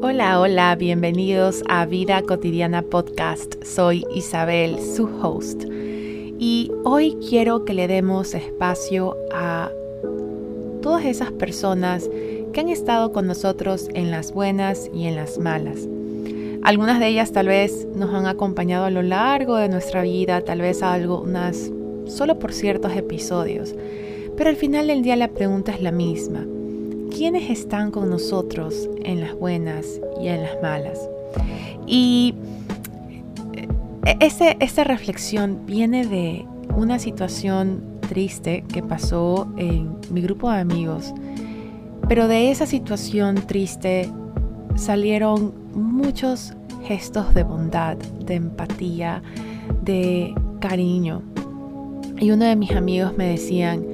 [0.00, 3.56] Hola, hola, bienvenidos a Vida Cotidiana Podcast.
[3.64, 5.64] Soy Isabel, su host.
[6.38, 9.72] Y hoy quiero que le demos espacio a
[10.82, 12.08] todas esas personas
[12.52, 15.88] que han estado con nosotros en las buenas y en las malas.
[16.62, 20.60] Algunas de ellas tal vez nos han acompañado a lo largo de nuestra vida, tal
[20.60, 21.72] vez algunas
[22.06, 23.74] solo por ciertos episodios.
[24.36, 26.46] Pero al final del día la pregunta es la misma.
[27.18, 31.00] ¿Quiénes están con nosotros en las buenas y en las malas?
[31.84, 32.36] Y
[33.54, 36.46] eh, ese, esa reflexión viene de
[36.76, 41.12] una situación triste que pasó en mi grupo de amigos.
[42.08, 44.08] Pero de esa situación triste
[44.76, 46.52] salieron muchos
[46.84, 49.24] gestos de bondad, de empatía,
[49.82, 51.22] de cariño.
[52.20, 53.84] Y uno de mis amigos me decían,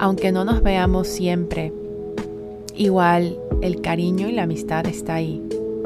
[0.00, 1.72] aunque no nos veamos siempre,
[2.76, 5.42] igual el cariño y la amistad está ahí,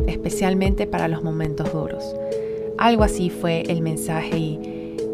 [0.07, 2.05] especialmente para los momentos duros.
[2.79, 4.39] Algo así fue el mensaje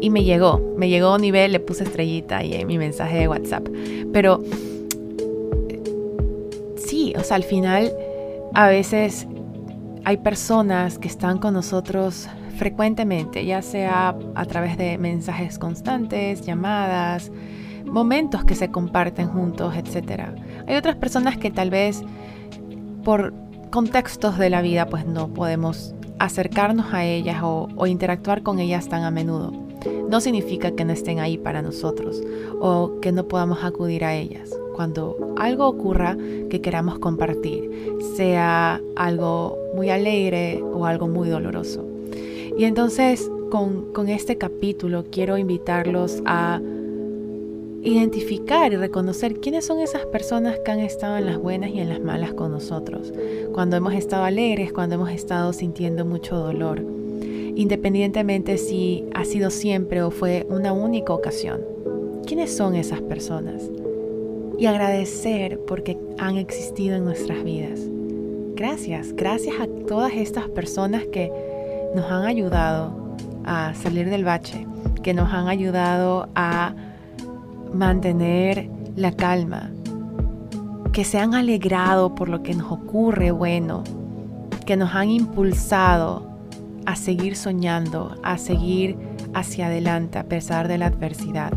[0.01, 3.17] y, me llegó, me llegó a un nivel, le puse estrellita y en mi mensaje
[3.19, 3.67] de WhatsApp.
[4.13, 4.43] Pero
[6.75, 7.91] sí, o sea, al final
[8.53, 9.27] a veces
[10.05, 17.31] hay personas que están con nosotros frecuentemente, ya sea a través de mensajes constantes, llamadas,
[17.87, 20.23] momentos que se comparten juntos, etc.
[20.67, 22.03] Hay otras personas que tal vez
[23.03, 23.33] por
[23.71, 28.89] contextos de la vida pues no podemos acercarnos a ellas o, o, interactuar con ellas
[28.89, 29.53] tan a menudo.
[30.09, 32.21] No significa que no estén ahí para nosotros
[32.59, 34.49] o que no podamos acudir a ellas.
[34.75, 36.17] Cuando algo ocurra
[36.49, 37.69] que queramos compartir,
[38.15, 41.85] sea algo muy alegre o algo muy doloroso.
[42.57, 46.59] Y entonces con, con este capítulo quiero invitarlos a
[47.83, 51.89] identificar y reconocer quiénes son esas personas que han estado en las buenas y en
[51.89, 53.13] las malas con nosotros,
[53.53, 56.83] cuando hemos estado alegres, cuando hemos estado sintiendo mucho dolor,
[57.55, 61.61] independientemente si ha sido siempre o fue una única ocasión.
[62.25, 63.69] ¿Quiénes son esas personas?
[64.59, 67.79] Y agradecer porque han existido en nuestras vidas.
[68.55, 71.31] Gracias, gracias a todas estas personas que
[71.95, 74.65] nos han ayudado a salir del bache,
[75.03, 76.73] que nos han ayudado a
[77.73, 79.71] mantener la calma,
[80.91, 83.83] que se han alegrado por lo que nos ocurre bueno,
[84.65, 86.27] que nos han impulsado
[86.85, 88.97] a seguir soñando, a seguir
[89.33, 91.53] hacia adelante a pesar de la adversidad,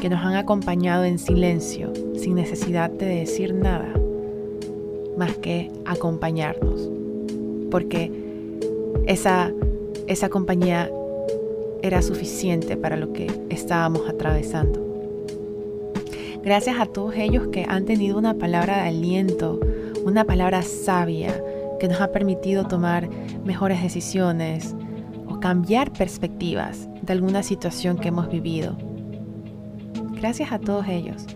[0.00, 3.92] que nos han acompañado en silencio, sin necesidad de decir nada,
[5.18, 6.88] más que acompañarnos,
[7.70, 8.10] porque
[9.06, 9.52] esa,
[10.06, 10.90] esa compañía
[11.82, 14.89] era suficiente para lo que estábamos atravesando.
[16.42, 19.60] Gracias a todos ellos que han tenido una palabra de aliento,
[20.06, 21.34] una palabra sabia
[21.78, 23.10] que nos ha permitido tomar
[23.44, 24.74] mejores decisiones
[25.28, 28.78] o cambiar perspectivas de alguna situación que hemos vivido.
[30.18, 31.26] Gracias a todos ellos.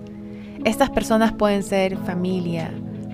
[0.64, 2.72] Estas personas pueden ser familia,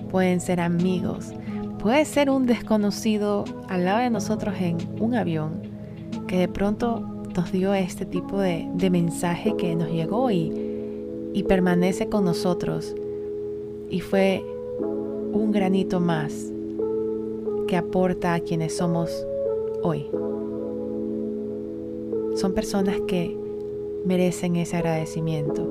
[0.09, 1.33] pueden ser amigos,
[1.77, 5.61] puede ser un desconocido al lado de nosotros en un avión
[6.25, 7.01] que de pronto
[7.35, 10.70] nos dio este tipo de, de mensaje que nos llegó y
[11.33, 12.95] y permanece con nosotros
[13.89, 14.43] y fue
[14.79, 16.51] un granito más
[17.67, 19.25] que aporta a quienes somos
[19.83, 20.07] hoy.
[22.35, 23.37] Son personas que
[24.05, 25.69] merecen ese agradecimiento.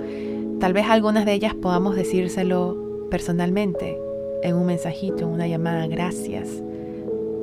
[0.60, 3.98] Tal vez algunas de ellas podamos decírselo personalmente,
[4.42, 6.48] en un mensajito, en una llamada, gracias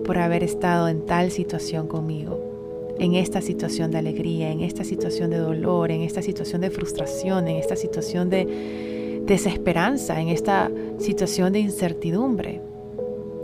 [0.06, 2.57] por haber estado en tal situación conmigo
[3.00, 7.48] en esta situación de alegría, en esta situación de dolor, en esta situación de frustración,
[7.48, 12.62] en esta situación de desesperanza, en esta situación de incertidumbre,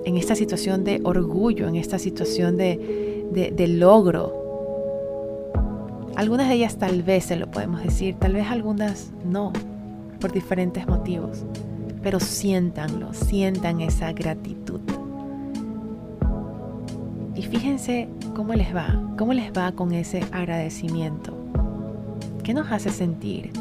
[0.05, 4.41] en esta situación de orgullo, en esta situación de, logro.
[6.15, 9.51] Algunas de ellas tal vez se lo podemos decir, tal vez algunas no,
[10.19, 11.43] por diferentes motivos,
[12.01, 14.79] pero siéntanlo, sientan esa gratitud.
[17.35, 21.33] Y fíjense cómo les va, cómo les va con ese agradecimiento.
[22.43, 23.51] ¿Qué nos hace sentir?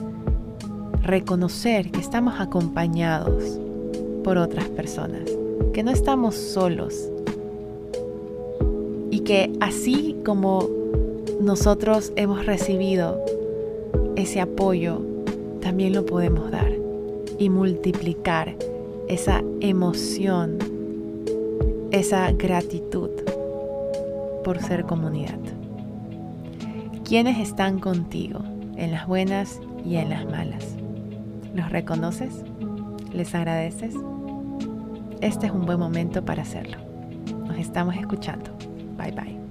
[1.03, 3.59] Reconocer que estamos acompañados
[4.25, 5.23] por otras personas,
[5.73, 7.09] que no estamos solos
[9.11, 10.69] y que así como
[11.41, 13.21] nosotros hemos recibido
[14.17, 15.01] ese apoyo,
[15.61, 16.73] también lo podemos dar
[17.39, 18.55] y multiplicar
[19.09, 20.59] esa emoción,
[21.91, 23.22] esa gratitud
[24.43, 25.39] por ser comunidad.
[27.05, 28.41] ¿Quiénes están contigo
[28.77, 30.77] en las buenas y en las malas?
[31.55, 32.45] ¿Los reconoces?
[33.13, 33.95] ¿Les agradeces?
[35.21, 36.79] Este es un buen momento para hacerlo.
[37.47, 38.51] Nos estamos escuchando.
[38.97, 39.42] Bye bye.